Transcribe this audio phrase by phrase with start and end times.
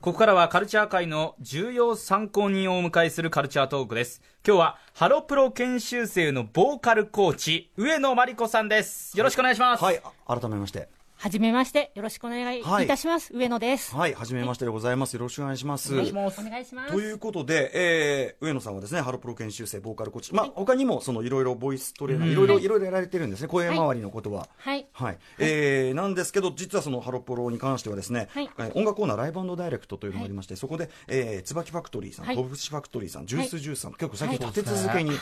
[0.00, 4.20] ここからはカルチャー界の重要参考人をお迎えするカルチャートークです。
[4.46, 9.16] 今日はハロプロ研修生のボーカルコーチ、上野真理子さんです。
[9.16, 9.82] よろしくお願いします。
[9.82, 10.88] はい、あ改めまして。
[11.24, 13.34] はじめまして、よろしくお願いいたします。
[13.34, 13.96] 上野です。
[13.96, 15.14] はい、はじめましてでございます。
[15.14, 15.90] よろしくお願いします。
[15.90, 16.12] お願いし
[16.74, 16.92] ます。
[16.92, 24.50] ということで、えー、上野さんはですね、ハロプロ研修生、ボーカルコーチ、まあ、他にも、その、いろいろボイストレーナー、いろいろ、いろいろやられてるんですね、声周りのことは。
[24.58, 24.86] はい。
[24.92, 25.18] はい。
[25.38, 35.12] えー、なんですけど、実はそのハロプロに関してはですね、はいえー音楽コーナーライブダイレクトというのがありまして、そこで、えー、椿ファクトリーさん、はいコブシファクトリーさん、ジュースジュースさん、結構最近はい立て続けに、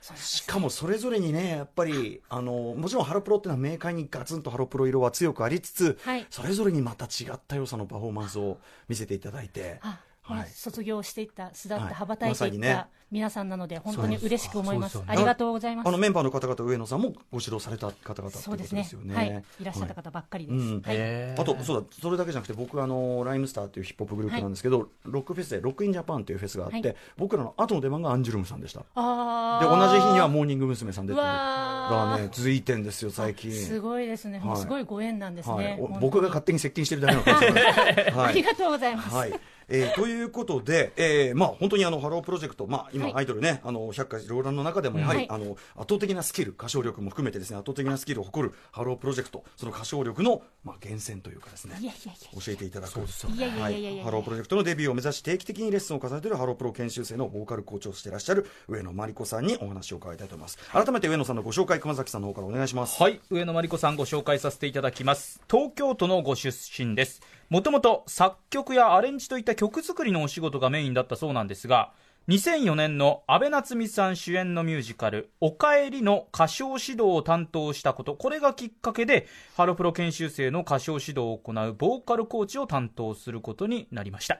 [0.00, 6.26] しかもそれぞれにね、やっぱり、あの、もちろんハロプロっていうのは明快にガツンとハロプロ色は強くありつつ、はい。
[6.30, 15.98] それぞれにまた違った良さのパフォーマンスを見せていただいて、あ、はいまあ卒業していった、巣立ってはい羽ばたいていった皆さんなので、本当に嬉しく思いますありがとうございますあの。
[15.98, 19.00] メンバーの方々、上野さんもご指導された方々そうですねですよ。
[19.00, 19.14] ね。
[19.14, 19.44] はい。
[19.60, 20.56] いらっしゃった方ばっかりです。
[20.56, 20.94] うんはい。
[20.96, 28.80] えーあと、そうだ、それだけじゃなくて、僕、あの、ライムスターっていうヒップホップグループなんですけど、ロックフェスで、ロックインジャパンっていうフェスがあって、はい僕らの後の出番がアンジュルムさんでした。
[28.80, 30.92] で、あ同じ日にはもモーニング娘。
[30.92, 31.22] さん出てる。
[31.22, 33.52] がね、続いてんですよ、最近。
[33.52, 34.40] すごいですね。
[34.56, 35.78] すごいご縁なんですはいね。
[36.00, 39.14] 僕が勝手に接近してるだけなの ありがとうございます。
[39.14, 39.40] はい。
[39.70, 43.14] えーということで、えーまあ、本当にあのハロープロジェクト、まあ、今、はい。
[43.16, 45.28] アイドルね、あの100回ローランの中でもやはり、はい。
[45.30, 52.40] あの圧倒的なスキル、歌唱力も含めてですね圧倒的なスキルを誇るハロープロジェクト、その歌唱力の、まあ、源泉というかですねいやいやいや。
[52.40, 60.58] 教えていただくいやいやいハロープロジェクトのデビューを目指し定期的にレッスンを重ねているハロプロ研修生のボーカルコーチをしていらっしゃる上野まり子さんにお話を伺いたいと思います。
[60.72, 63.00] 改めて上野さんのご紹介熊崎さんの方からお願いします。
[63.02, 65.40] はい、上野真理子さんご紹介させていただきます。
[65.50, 67.20] 東京都のご出身です。
[67.50, 71.92] もともと作曲やアレンジといった曲作りのお仕事がメインだったそうなんですが、
[72.28, 79.26] 2004年の安倍夏実さん主演のミュージカル、おかえりの歌唱指導を担当したこと、これがきっかけで、
[79.56, 84.38] ハロプロ研修生の歌唱指導を行うボーカルコーチを担当することになりました。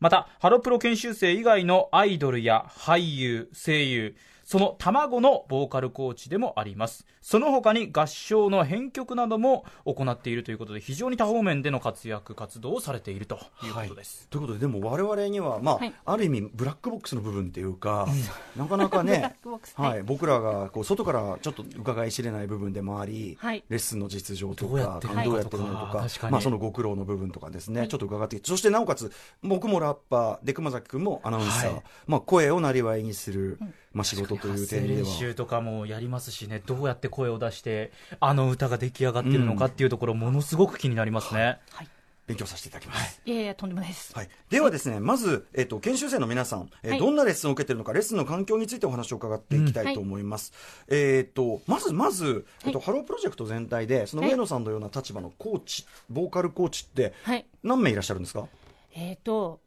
[0.00, 4.16] また、ハロプロ研修生以外のアイドルや俳優、声優、
[4.50, 7.06] その卵のボーカルコーチでもあります。
[7.22, 14.26] その他に合唱の編曲なども行っているということで、非常に多方面での活躍、活動をされているということです。
[14.26, 15.94] ということででも我々には、まあはい。
[16.04, 18.08] ある意味ブラックボックスの部分っていうか、
[18.56, 20.00] なかなかね は、はい。
[20.00, 20.02] い。
[20.02, 23.62] 僕らがこう外からちょっと伺い知れない部分でもあり、はい。
[23.68, 29.12] レッスンの実情とどうやかどうやってるのとかまあ、そのご苦労の部分とかですね、ちょっと伺ってきてそしてなおかつ
[29.44, 31.82] 僕もラッパーで熊崎君もアナウンサー、はい。
[32.08, 33.60] まあ、声をなりわいにする、
[33.92, 37.90] まあ、仕事という点では練習とかもやりますしね、どうやって声を出して、
[38.20, 41.58] あの歌が出来上がってるのかっていうところ、ものすごく気になりますね。
[41.72, 41.88] はい。
[42.26, 43.20] 勉強させていただきます。
[43.24, 44.14] いやいや、とんでもないです。
[44.14, 50.52] はい、ではですね、まず、えっと、研修生の皆さん、えーはいどんなレッスンを受けているのか、レッスンの環境についてお話を伺っていきたいと思います。
[50.86, 57.44] えっと、まず、まず、えっと、ハロープロジェクト全体で、そのはい上野さんのような立場のコーチ、ボーカルコーチって、はい。
[57.64, 58.46] 何名いらっしゃるんですか？
[58.94, 59.58] えっ、と、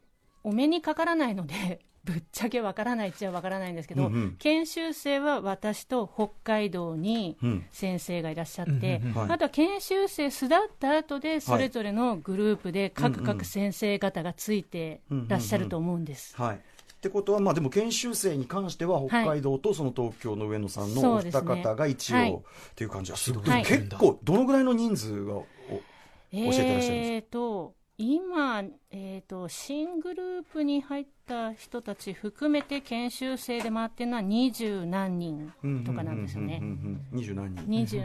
[0.42, 4.36] お目にかからないので、ぶっちゃけわからないっちゃわからないんですけど、うんうん。
[4.38, 7.66] 研修生は私と北海道にうん。
[7.72, 16.36] 先生がいらっしゃって、あとは研修生巣立った後で、それぞれのグループで各うんうん々先生方がついてらっしゃると思うんです。
[16.36, 16.56] はい。
[16.56, 16.60] っ
[17.00, 22.32] てことは、まあでも研修生に関しては、北海道とその東京の上野さんのお二方が一応、はい。
[22.32, 22.38] っ
[22.74, 23.44] ていう感じはすごい。
[23.48, 25.46] はい結構、どのぐらいの人数が、教
[26.32, 26.80] えてらっしゃるんで
[27.16, 27.28] すか？
[27.28, 35.52] ーと今、えー、と新グループに入った人たち含めて研修生で回ってるのは二十何人
[35.86, 36.60] とかなんですよね。
[37.12, 37.64] 二十何人。
[37.66, 38.00] 二十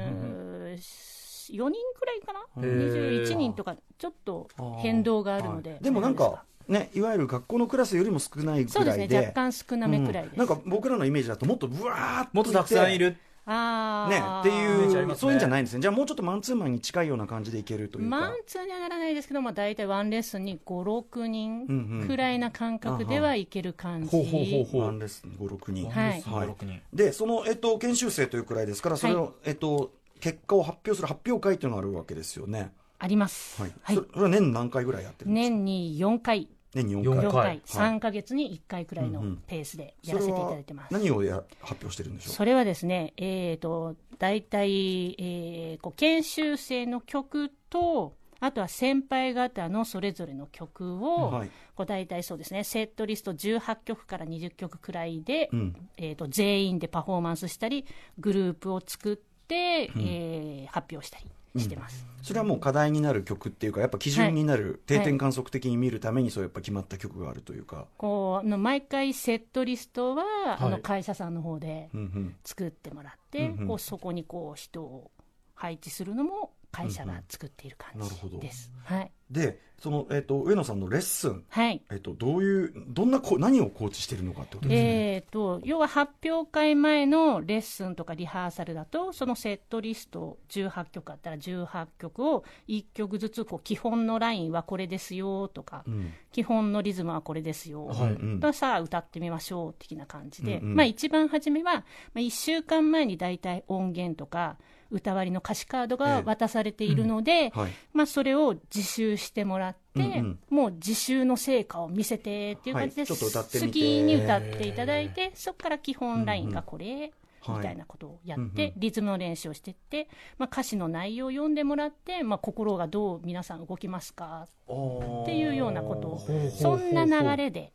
[1.52, 4.48] 四人くらいかな、へー21人とか、ちょっと
[4.82, 10.34] 変動があるので、はいでもなんか、ね、いわゆる学校のクラスよりも少ないそうですね、ぐらいで、若干少なめくらいです。
[10.34, 13.18] うんなんか僕らのイメージだと、もっとぶわーっともっとたくさんいる。
[13.52, 18.10] あね、っていう、ねそういうんじゃないんですね、じゃあもうちょっとマンツーマンに近いような感じでいけるというか。
[18.10, 24.10] マンツーにはならないですけど、まあ、大体ワンレッスンに5、6うん人うんくらいな感覚ではいける感じ。
[24.10, 25.90] ほうほうほうほうワンレッスン5、6人。
[25.90, 32.74] はいワンレッスン5 6人で、その、えっと、研修生というくらいですから、それを、はいえっと、結果を発表する発表会というのがあるわけですよね。
[33.00, 33.62] あります。
[33.62, 33.72] はい。
[33.82, 35.56] はいそれそれは年何回ぐらいやってるんですか？
[35.56, 37.26] 年に4回、年に4 4回。
[37.26, 37.62] 4回回、
[37.96, 39.38] 3か月に1回くらいのうんうん。
[39.48, 40.90] ペースでやらせていただいてます。
[40.90, 42.34] それは何をや発表してるんでしょう？
[42.34, 51.50] それはですね、えー、と大体、えーこう研修生の曲と、あとは先輩方のそれぞれの曲を、はい。
[51.76, 55.76] こう大体そうですね、セットリスト18曲から20曲くらいで、うん。
[55.98, 57.86] えー、と全員でパフォーマンスしたり、
[58.18, 61.26] グループを作って、えー発表したり
[61.58, 62.06] してます。
[62.22, 67.88] それはもう課題になる曲っていうか、やっぱ基準になる、定点観測的に見るために、そうやっぱ決まった曲があるというか。
[67.98, 70.24] こうあの毎回セットリストは、
[70.60, 75.12] あはいの会社さんの方でうんうん作ってもらって、うんうんこうそこにこう人を
[75.56, 78.72] 配置するのも会社が作っている感うんなるほどじです。
[78.84, 79.12] はい。
[79.30, 81.82] でその、えっと上野さんのレッスン、はい。
[81.90, 85.14] えっとどういうどんなこ何をコーチしてるのかってことですね。
[85.16, 96.14] えー、と要は発表会前のレッスンとかリハーサルだと、そのセットリスト18曲あったら18曲を1曲ずつこう基本のラインはこれですよとか、うん。
[96.32, 98.40] 基本のリズムはこれですよ、はいうん。
[98.40, 100.76] とさあ歌ってみましょう的な感じで、うんうん。
[100.76, 101.82] まあ、一番初めは、ま
[102.16, 104.58] あ、1週間前に大体音源とか
[104.92, 107.72] 歌割りの歌詞カードが渡されているので、はい。
[107.94, 110.40] まあ、それを自習してもらって、うんうん。
[110.50, 113.10] もう自習の成果を見せてっていう感じで、はい。
[113.10, 117.12] 好きに歌っていただいて、そこから基本ラインがこれ、
[117.42, 117.58] はい。
[117.60, 127.72] みたいなことをやっうんうて、リズムの練習をしていって、まあ、歌詞の内容を読んでもらって、まあ、心がどう皆さん動きますかっていうようなことを、そんな流れで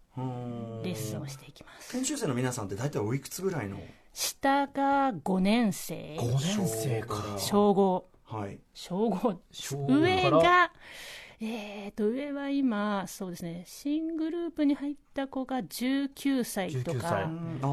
[0.82, 1.92] レレッスンをしていきます。
[1.92, 3.78] 研修生の皆さんって大体おいくつぐらいの？
[4.12, 7.38] 下が5年生、5年生から。
[7.38, 8.60] 小5、はい。
[8.74, 9.98] 小5、小五から。
[9.98, 10.72] 上が、
[11.46, 17.30] えー、と上は今、そうですね、新グループに入った子が19歳と19歳か、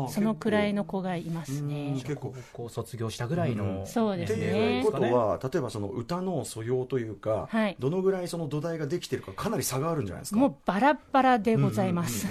[0.09, 1.93] そのくらいの子がいますね。
[2.03, 4.91] 結構高校卒業したぐらいの、そうですっていうねこ。
[4.91, 10.39] とは、例えばその歌の素養というか、はいどのぐらいその土台ができてるか、かなり差があるんじゃないですか？
[10.39, 12.27] もうバラッバラでございます。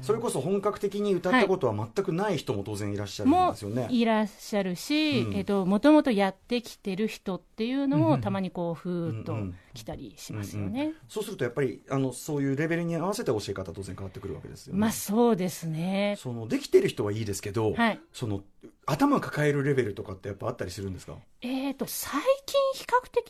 [0.00, 3.88] それこそ本格的に歌ったことは全くない人も当然いらっしゃるんもですよね。
[3.90, 10.92] いらっしゃるし、うんえっと、もともとやってきてる人っていうのもたまにこう、ふーっとうんうん来たりしますよね。
[11.08, 14.80] そうするとやっぱりあのそういうレベルに合わせて教え方当然変わってくるわけですよね。
[14.80, 16.16] まあそうですね。
[16.18, 18.00] そのできてる人はいいですけど、はい。
[18.12, 18.42] その
[18.86, 21.16] 頭抱えるレベルとかってやっぱあったりするんですか？
[21.40, 23.24] えっと、最近比較的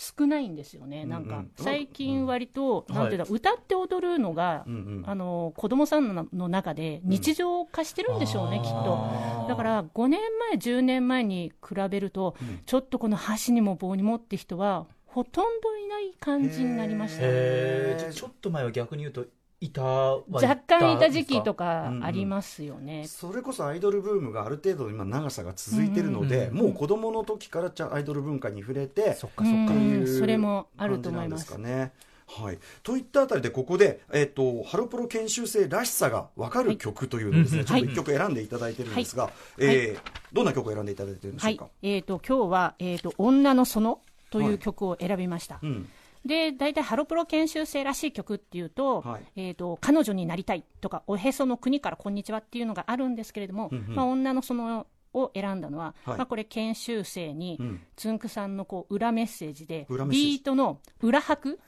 [0.00, 1.04] 少ないんですよね。
[1.06, 9.46] なんかうんうん、最近割と、うんなんていうの、歌って踊るのがう、んうんあの、子供さんのの中で日常化してるんでしょうね、きっと。
[9.48, 10.20] だから5年
[10.50, 17.20] 前、10年前に比べると、うんちょっとこの箸にも棒にもって人は、ほとんどいない感じになりました。
[17.22, 19.24] へちょっと前は逆に言うと
[19.60, 23.04] いたはいた若干いた時期とかかありますよね。
[23.08, 29.72] それこそアイドルブームがある程度今長さが続いてるので、うんもう子供の時からじゃあアイドル文化に触れてそっかそっか。
[29.72, 31.50] うんいうそれもあると思います。
[31.50, 31.92] かね。
[32.30, 37.66] はい、といったあたりでここで、えっとハロプロ研修生らしさが分かる曲というのをですね、はい。
[37.66, 43.98] ちょっと一曲選んでいただいてるんですが、えーどんな曲を選んでいただいてるんでしはいょうか？、えー、と今日は、えーと「女の園」
[44.30, 45.88] という曲を選びました、うん。
[46.24, 49.22] で大体ハロプロ研修生らしい曲っていうと,、はい。
[49.36, 53.94] えー、と彼女になりたいとかおへその国からこんにちはっていうのがあるんですけれども、うんうん。
[53.94, 56.18] まあ、女の園を選んだのは、はい。
[56.18, 57.80] まあ、これ研修生に、うん。
[57.96, 61.58] つんくさんのこう裏メッセージでビートの裏拍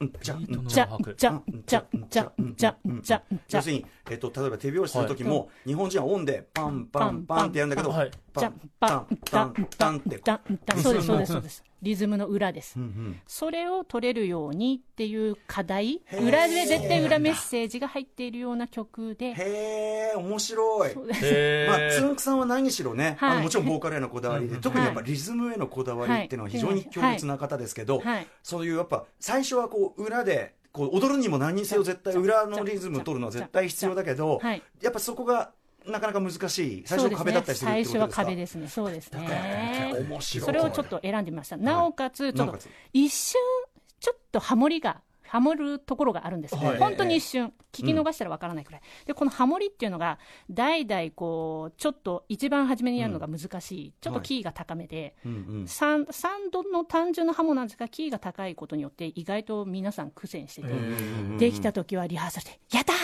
[0.00, 3.22] うんじゃじゃじゃじゃじゃじゃじゃじゃ。
[3.50, 8.10] 要するに、えっと、例えば手拍子する時も、日本人はオンでパンパンパンってやるんだけど、はい。
[8.10, 13.20] じゃパンパパンンパンパンって、そうですそうですそうですリズムの裏です、うんうん。
[13.26, 19.34] それを取れるようにっていう課題裏で絶対裏メッセージが入っているような曲で。
[19.34, 20.94] へえ面白い。
[21.68, 23.30] まあ、つんくさんは何しろね、はい。
[23.32, 28.26] あのもちろんボーカルへのこだわりで、うん特にやっぱリズムへのこだわりっていうのは非常に強烈な方ですけど、はい。
[28.42, 34.62] そういうやっぱ最初はこう裏でこう踊るにも何にせよ絶対裏のリズムを取るのは絶対必要だけど、はい。
[34.80, 35.52] やっぱそこが
[35.86, 36.82] なかなか難しい。
[36.86, 37.98] 最初の壁だったりするってことですか？
[37.98, 38.68] そうですね最初は壁ですね。
[38.68, 40.06] そうですね。
[40.08, 40.46] 面白い。
[40.46, 41.56] それをちょっと選んでみました。
[41.56, 42.58] なおかつちょっと
[42.92, 43.40] 一瞬
[44.00, 46.78] ちょっとハモリがハモるところがあるんですね、はい。
[46.78, 55.66] 本当に一瞬、聞き逃したらわからないくらい、でこのハモリっていうのが、代々こう、ちょっと一番初めにやるのが難しい、ちょっとキーが高めで、うんうん。
[55.66, 60.68] 三三度の単純なハモなんですが、キーが高いことによって、意外と皆さん苦戦してて、
[61.38, 62.96] できた時はリハーサルで、やったー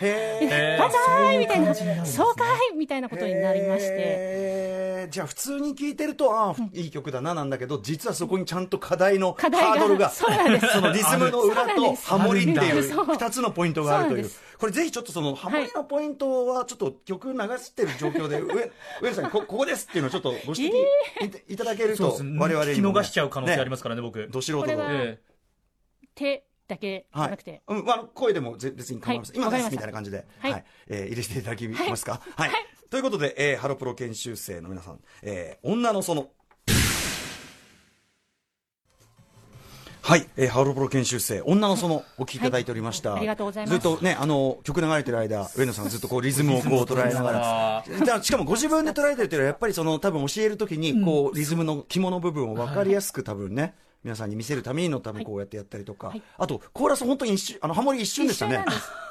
[0.00, 1.74] へへー 万歳みたいな、
[2.04, 5.08] そうかいみたいなことになりまして。
[5.10, 10.66] じゃあ普通に聴いてるとああいい曲だななんだけど実はそこにちゃんと課題のハードルがそうなんです。
[10.68, 14.30] そのリズムの裏とハモリっていうそう2つのポイントがあるという。
[14.58, 18.70] これぜひちょっとそのハモリのポイントはちょっと曲流してる状況で上
[19.02, 22.72] 上野さんにこここですっていうのをちょっとご指摘いただけると我々にもね。
[22.72, 24.26] 聞き逃しちゃう可能性ありねますからね僕。
[24.28, 25.16] ど素人の。
[26.14, 29.78] 手だけじゃなくて、うん、あの声でもぜ別に構いません、今ですみはいわかりました。
[29.80, 30.52] たいな感じで、はい。
[30.52, 30.64] はい。
[30.88, 32.20] えー入れていただきますか？
[32.36, 32.50] はい、
[32.90, 36.28] ということで、えーハロプロ研修生の皆さん、えー女の園。
[40.06, 43.10] はい、えーハロプロ研修生、女の園、お聞きいただいておりました。
[43.10, 43.18] はい。
[43.18, 43.78] ありがとうございます。
[43.78, 48.22] ずっとね、あの、曲流れてる間、上野さんずっとこう リズムをこう捉えながら。
[48.22, 56.22] しかもご自分で捉えてるっていうのは、やっぱりその多分教えるときに、こう、リズムの肝の部分を分かりやすく多分ね、皆さんに見せるためにの多分こうやってやったりとか、はい。
[56.36, 58.62] あと、コーラス本当に一瞬、あの、ハモリ一瞬でしたね。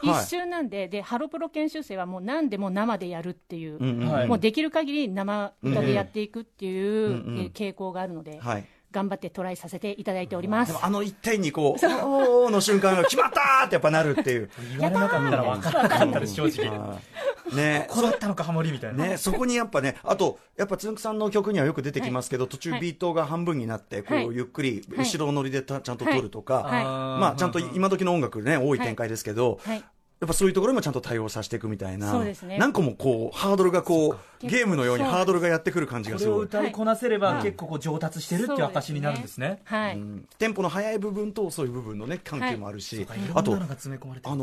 [0.03, 0.89] 一瞬なんです、はい。
[0.89, 8.65] でで、ハロプロ研修生はもう何でも生でやるっていう、うんうんはいもうできる限り生歌でやっていくっていう、傾向があるので、はい。
[8.93, 10.71] 頑張ってトライさせていただいております。
[10.71, 14.50] でもあの一点にこう、おーの瞬間が決まったーってやっぱなるっていう。
[14.71, 15.89] 言われなかったら分からな。
[15.89, 16.69] かったです、正直。
[16.69, 19.05] はいねここだったのか、ハモリみたいな。
[19.05, 24.27] ね、そこにやっぱね、あと、やっぱつんくさんの曲にはよく出てきますけど、途中ビートが半分になって、こはい。
[24.27, 25.05] うゆっくりはい。
[25.05, 26.83] 後ろ乗りでたちゃんと撮るとか、はい。
[26.83, 28.79] まあちゃんと今時の音楽ね、多い。
[28.83, 29.83] 展開ですけど、はい
[30.24, 32.58] やっぱそういうところにもちゃんと対応させていくみたいな、そうですね。
[32.58, 36.46] 何個もこう、ハードルがこう、うゲームのようにハードルがやってくる感じがこれをすごい。
[36.46, 37.44] 歌いこなせれば、はい。
[37.44, 39.62] 結構こう上達してるっていう証になるんですね。
[39.65, 40.27] はい、うん。
[40.39, 43.65] テンポの速い部分と遅い部分のね、緩急もあるし、いあとあの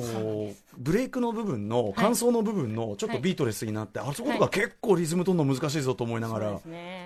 [0.03, 4.49] ーブレイクの部分の感想の部分のちょっとビートレスになって、あそことか。
[4.49, 6.61] 結構リズム取るの難しいぞと思いながら、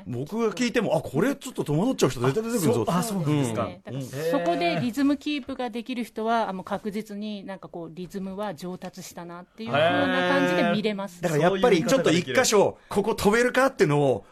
[0.07, 2.85] 僕が聞いてもあこれちょっと戸惑っちゃう人絶対出てくるぞ。
[2.89, 3.69] あそうなんですか。
[3.91, 4.03] うん。
[4.03, 11.21] そこでリズムキープができる人はあもう確実になんかこうリズムは上達したなっていう風な感じで見れます。
[11.21, 14.25] だからやっぱりちょっと一箇所ここ飛べるかっていうのを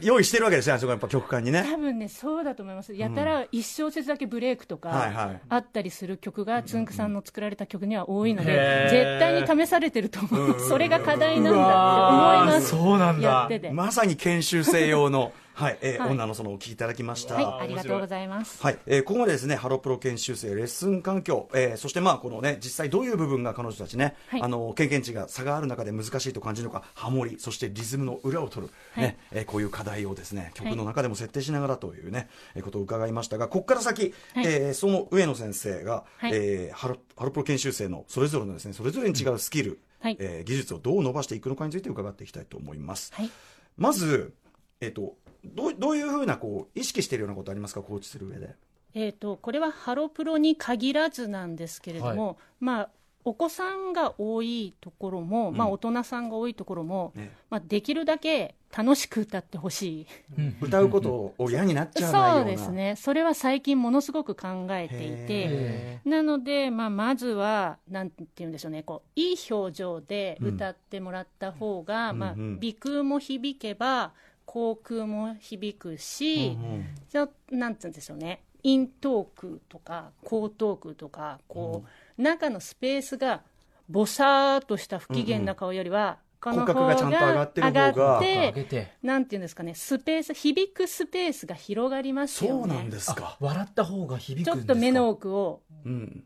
[0.00, 0.90] 用意してるわけですよあそこ。
[0.90, 1.64] やっぱ曲間にね。
[1.68, 2.94] 多分ねそうだと思います。
[2.94, 4.82] やたら一小節だけブレイクとはい
[5.14, 5.40] かはい。
[5.48, 8.90] あったりする曲がつんくさんの作られた曲には多いのへでー。
[8.90, 10.60] 絶対に試されてると思う。
[10.60, 12.68] それが課題なんだって思います。
[12.68, 13.28] そうなんだ。
[13.28, 13.70] やってて。
[13.70, 16.10] まさに研修生用の、はいえーはい。
[16.12, 17.34] 女のそのお聞きいただきました。
[17.34, 18.62] はいありがとうございます。
[18.62, 24.42] はい、えーここまでですね、ハロプロ研修生、レッスン環境、えーそしてまあ、このね、実際どういう部分が彼女たちね、はい。
[24.42, 29.02] あの、経験値が差がある中で難しいと感じるのか、ハモリ、そしてリズムの裏を取る、はい。
[29.02, 34.46] ね、えーこういう課題をですね、曲の中でも設定しながらというね、えーことを伺いましたが、ここから先、はい。
[34.46, 36.32] えーその上野先生が、はい。
[36.34, 40.16] えーハロ、ハロプロ研修生のそれぞれのですね、それぞれに違うスキル、はい。
[40.20, 43.12] えー技術をどう伸ばしていくのかについて伺っていきたいと思います。
[43.12, 43.30] はい。
[43.76, 44.32] まず、
[44.80, 48.54] えっ、と、どうどういうふうなこう意識しているようなことありますか、コーチする上で。
[48.94, 52.90] えー、とこれはハロプロに限らずなんですけれども、まあ、
[53.24, 57.30] お子さんが多いところも、まあ、大人さんが多いところも、ね。
[57.50, 60.06] まあ、できるだけ楽しく歌ってほしい、
[60.62, 62.34] 歌うことを嫌になっちゃうな。
[62.36, 72.60] そうですね、それは最近、ものすごく考えていて、へなので、まあ、まずは、なんて言うんでしょうね、こういい表情で歌ってもらった方が、まあうんうん。
[72.60, 74.12] 鼻腔も響けば、
[74.48, 81.84] 口腔も響くし、うんじゃあなんて言うんでしょうね咽頭腔とか後頭腔とかこ
[82.18, 83.42] う、中のスペースが
[83.88, 88.92] ぼさーっとした不機嫌な顔よりは、この口角がちゃんと上がってる方が上がってて。
[89.02, 93.36] なんて言うんですかねスペース響くスペースが広がりますよねそうなんですか。
[93.40, 95.67] 笑った方が響くんですかちょっと目の奥をうん。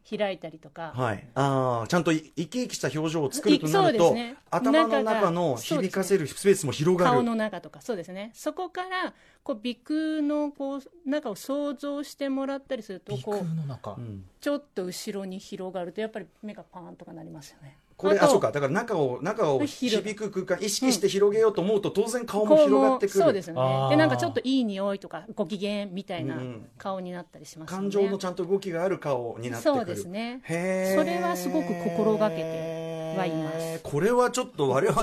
[0.09, 1.27] 開いたりとか、はい。
[1.35, 4.37] ああ、ちゃんとい生き生きした表情を作るとなると、ね。
[4.51, 7.11] 頭の中の響かせるスペースも広がる。
[7.13, 8.31] 顔の中とかそうですね。
[8.35, 14.03] そこからこう鼻腔のこう中を想像してもらったりすると鼻こう
[14.41, 18.53] ちょっと後ろに広がるとやっぱり目がパーンとかなりますよねこれ、とあ、そうか。
[18.53, 23.25] だから中を、中を広響く空間、意識して広げようと思うと、当然顔も広がってくる。
[23.25, 29.77] そうですよねでなんかちょっといい匂いとかご機嫌みたいなうん顔になったりしますよね、感情のちゃんと動きがある顔になってくる。
[29.77, 35.03] そうですねへーそれはすごく心がけてはいますこれはちょっと我々、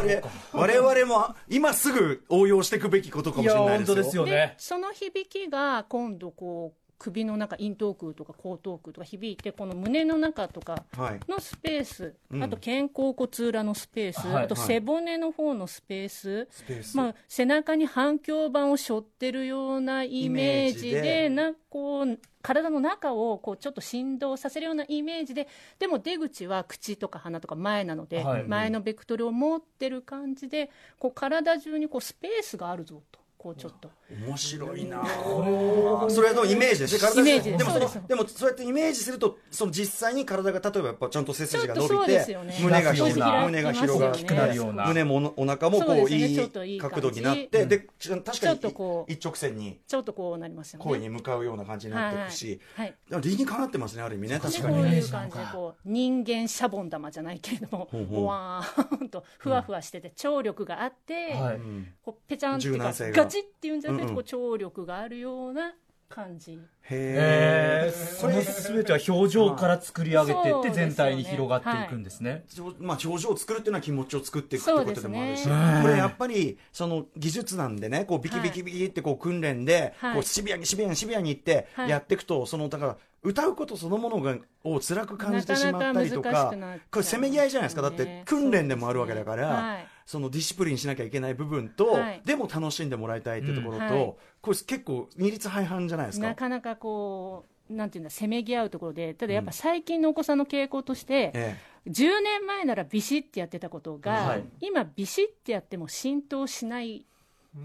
[0.53, 3.95] 我々も今すぐ応用していくべきことかもしれないですよ。
[3.95, 4.55] いや本当ですよでね。
[4.57, 11.19] その響きが今度こう首の中咽頭腔とか後頭腔とか響いてこの胸の中とかはい。
[11.29, 16.97] のスペース、うんあと肩甲骨裏のスペース、はいあと背骨の方のスペース、ース。
[16.97, 33.89] まあ、背中に反響板を背負ってるようなイメージでなこう体の中をこうちょっと振動させるようなイメージででも出口は口とか鼻とか前なので、はい前のベクトルを持ってる感じでこう体中にこうスペースがあるぞとこうちょっと。
[34.09, 34.99] 面白いな。
[34.99, 36.99] こそれはでもイメージですね。
[36.99, 37.73] 体イメージでも
[38.07, 46.35] でもそうやってイメージするとその実際に体が例えばやっぱちゃんと背筋が伸びて胸が広少し開き胸が広がるような胸もおお腹もこそうい
[46.75, 50.85] い角度になってでち確ちょっかにとこう一直線にちょっとこうなりますよね。
[50.85, 61.35] 声に向かうような感じになっていくしはい理にかなってますねある意味ね確でかにこういう感じでこう人間シャボン玉じゃないけれどもほうほうボワーンとふわふわしてて張力があって、
[62.03, 62.59] こうペチャンっ
[62.93, 64.09] てガチっていうんじゃなくて、うん。
[64.09, 65.73] うんこう張力があるような
[66.09, 66.59] 感じ。
[66.81, 67.87] へー。
[67.87, 72.45] へその全ては表情から作り上げていって全体に広がっていくんですね。
[72.79, 80.13] まあ、表情を作るっていうのは気持ちを作っていくってことでもあるし、ねこれやっぱりその技術なんでねこうビキビキビキってこう訓練で、はい。
[80.15, 81.89] こうシビアにシビアにシビアにいってはい。
[81.89, 87.81] やっていくと、そのだから歌うことそのものがを辛く感じてしまったりとかなかなかこれせめぎ合いじゃないですか。
[87.81, 92.21] だって訓練でもあるわけだから、はいそのディシプリンしなきゃいけない部分と、はい。
[92.25, 93.91] でも楽しんでもらいたいっていうところと、うん。
[93.91, 94.15] はい。
[94.41, 96.25] これ結構二律背反じゃないですか？
[96.29, 104.43] なかなかこうなんていうんだせめぎ合うところでただやっぱ最近のお子さんの傾向として、え10年前ならビシッてやってたことが、はい。
[104.61, 107.05] 今ビシッてやっても浸透しない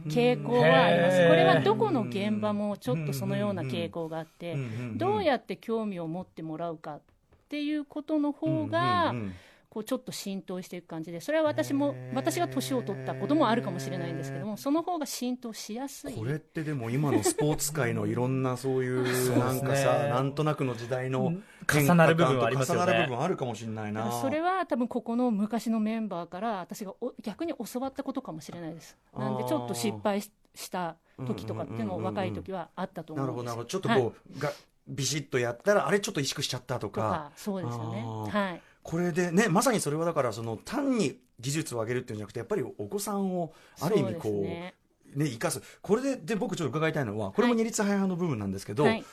[0.09, 1.27] 傾向はあります。
[1.27, 4.55] これはどこの現場もちょっとそのような傾向があって
[4.97, 7.01] どうやって興味を持ってもらうかっ
[7.49, 9.35] ていうことの方が、うんうんうん
[9.75, 16.15] こうちょっと浸透していく感じでそれは私も私が年を取ったこともあるかもしれないんですけどもその方が浸透しやすい。
[16.15, 19.03] これってでも今のスポーツ界のいろんなそういう
[19.37, 20.09] なんかさ、ね。
[20.11, 21.33] なんとなくの時代の
[21.69, 22.83] 重なる部分はありますよね。
[22.83, 24.13] 重なる部分あるかもしれないな。
[24.13, 28.97] それは多分ここの昔のメンバーから私がお逆に教わったことかもしれないです。
[29.17, 33.69] なんでちょっと失敗しした時とかっていうのも若い時はあったと思なうんでするほどなるほど。
[33.69, 34.01] ちょっとはい。
[34.01, 34.53] こう、が
[34.87, 37.03] ビシッとやったらあれちょっと意識しちゃったとか。
[37.03, 38.03] とかそうですよね。
[38.31, 44.75] はいこれでねまさにそれはだからその単に技術を上げるっていうんじゃなくてやっぱりお子さんをある意味こうね。
[45.17, 45.61] ね生かす。
[45.83, 49.05] これでで僕ちょっと伺いたいのはこれもはい二律背反の部分なんですけど、はい。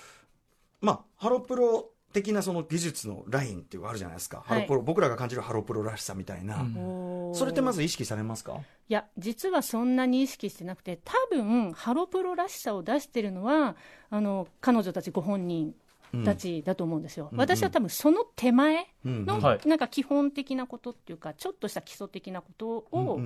[0.81, 4.47] まあハロプロ的なその技術のラインっていうのがあるじゃないですか、はい。
[4.47, 7.31] ハロプロ僕らが感じるハロプロらしさみたいな、うん。
[7.33, 8.59] それってまず意識されますか？
[8.89, 13.77] いや実はそんなに意識してなくて多分ハロプロらしさを出してるのは
[14.09, 15.73] あの彼女たちご本人
[16.25, 17.37] たちだと思うんですよ、うん。
[17.37, 23.19] 私は多分その手前の、なんか基本的なことっていうかちょっとした基礎的なことを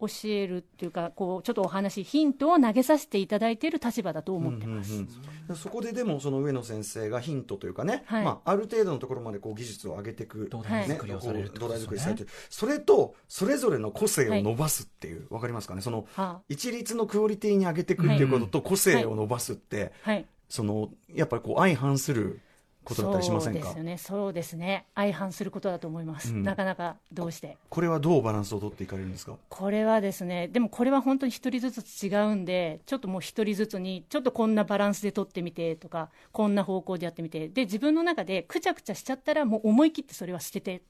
[0.00, 5.08] 教えるっていうかこうちょっとお話ヒントを投げさせていただいている立場だと思ってます、うんうんうん
[5.54, 8.24] そこででもその上野先生がヒントというかね、はい。
[8.24, 11.78] まあ、ある程度のところまでこう技術を上げていく土台ね作りをされるね。
[11.78, 12.30] 作りされてる。
[12.48, 15.82] それとそれぞれの個性を伸ばすっていう、わかりますかね？
[15.82, 22.38] そのは一律のクオリティに上げていくっていうことと個性を伸ばすって、あはいそのやっぱりこう相反する
[22.84, 23.60] ことだったりしませんか？
[23.60, 23.98] そうですよね。
[23.98, 26.44] そうですね相反することだと思います、うん。
[26.44, 27.56] なかなかどうして。
[27.68, 29.36] これはどうバランスを取っていかれるんですか？
[29.48, 40.82] これはですね、でもこれは本当に一人ずつ違うんで、ちょっともう一人ずつに、ちょっとこんなバランスで取ってみてとか、こんな方向でやってみて、で、自分の中でくちゃくちゃしちゃったら、もう思い切ってそれは捨てて、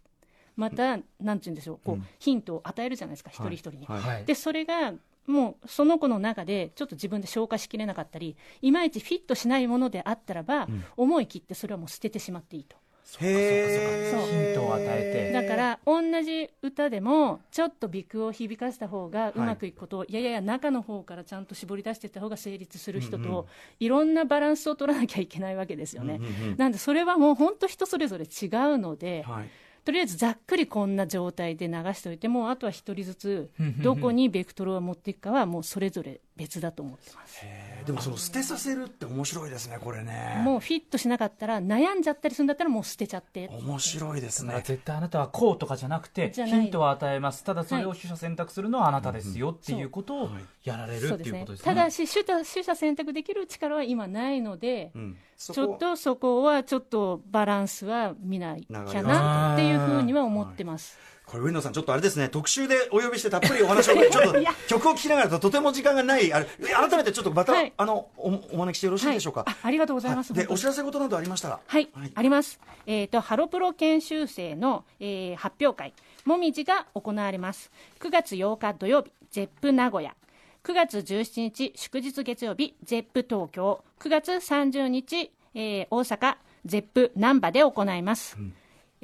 [0.57, 2.07] また、なんて言うんでしょう、こう、うん。
[2.19, 3.87] ヒントを与えるじゃないですか、一人一人に。
[4.27, 4.93] で、それが、
[5.27, 10.85] もうその子の中でちょっと自分で消化しきれなかったり、いまいちフィットしないものであったらば、ん。
[10.97, 12.77] 思い切ってそれはもう捨ててしまっていいと。
[13.21, 15.33] へそうヒントを与えて。
[15.33, 23.45] だから同じ歌でもちょっとビクを響かせた方がうまくいくことを、い、やいやいや中の方からちゃんと絞り出していった方が成立する人と、うんうん
[23.81, 29.51] いろんなバランスを取らなきゃいけないわけですよね、うんうんうんなんでそれはもう本当人それぞれ違うので、はい
[29.85, 33.51] とりあえずざっくりこんな状態で流しておいてもあとは一人ずつ
[33.83, 37.43] どこにベクトルを持っていくかはもうそれぞれ別だと思ってます。
[37.87, 40.43] でもその捨てさせるって面白いですねこれね。
[40.45, 43.49] もうフィットしなかったら悩んじゃったりするんだったらもう捨てちゃって。
[43.49, 44.55] 面白いですね。
[44.65, 47.45] 絶対あなたはこうとかじゃなくてヒントを与えます。
[47.45, 51.65] ただそれを取捨選択するのはあなたですよっていうことをはいやられるっていうことですね。
[51.65, 55.17] ただし取捨選択できる力は今ないので、うん。
[55.37, 60.99] そちょこっとそこはちょっとバランスは見なきゃ流れなっていうふうには思ってます。
[61.35, 64.35] これ上野さんちょっとあれですね特集でお呼びしてたっぷりお話を ちょっと
[64.69, 70.33] 曲を聴きながらだととても時間がないあれ改めてちょっとまた、はいあのおお招きしてよろしいでしょうか、はいあありがとうございます。
[70.33, 72.61] はいでお知らせ事などありましたらはい、はいあります。
[72.87, 75.93] えっ、と、ハロプロ研修生の、えー発表会、
[76.25, 77.73] もみじが行われます。
[77.99, 80.15] 9月8日土曜日、ゼップ名古屋。
[80.63, 83.83] 9月17日祝日月曜日、ゼップ東京。
[83.99, 88.39] 9月30日、えー大阪、ゼップ難波で行います。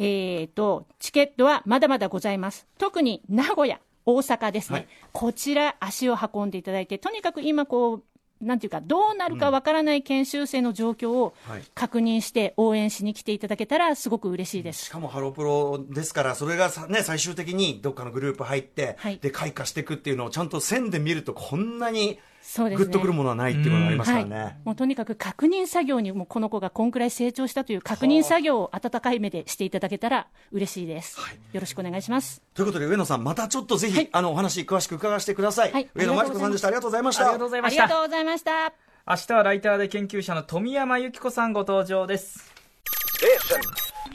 [0.02, 2.66] えーと、チケットはまだまだございます。
[2.78, 4.78] 特に名古屋、大阪ですね。
[4.78, 8.02] はいこちら足を運んでいただいて、とにかく今こう、
[8.40, 14.86] なんていうか、どうなるかわからない研修生の状況をはい確認して応援しに来ていただけたらすごく嬉しいです。
[14.86, 22.84] しかもハロプロですからそれがさ、ね、最終的にどっかのグループ入って、はいで開花していくっていうのをちゃんと線で見るとこんなにそうですね。
[22.86, 24.36] グッとくるものはないっていうのがありますからね。
[24.36, 31.18] はい、もうとにかく確認作業にもこの子がこんくらい成長したという確認作業を温かい目でしていただけたら嬉しいです。
[31.20, 32.42] はいよろしくお願いします。
[32.54, 38.72] ということで上野さんまたちょっとぜひ、はいあのお話詳しく伺わせてください、はい上野真理子さんでしたありがとうございましたありがとうございましたがとうございました。
[39.06, 42.52] 明日はライターで研究者の富山由紀子さんご登場です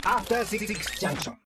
[0.04, 0.66] After Six
[1.00, 1.36] Junction.